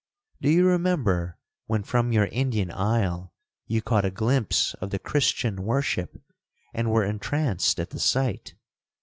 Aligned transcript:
Do 0.41 0.49
you 0.49 0.65
remember 0.65 1.37
when 1.67 1.83
from 1.83 2.11
your 2.11 2.25
Indian 2.25 2.71
isle 2.71 3.35
you 3.67 3.83
caught 3.83 4.03
a 4.03 4.09
glimpse 4.09 4.73
of 4.81 4.89
the 4.89 4.97
Christian 4.97 5.61
worship, 5.61 6.19
and 6.73 6.89
were 6.89 7.05
entranced 7.05 7.79
at 7.79 7.91
the 7.91 7.99
sight?' 7.99 8.55